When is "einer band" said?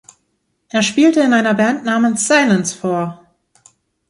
1.31-1.83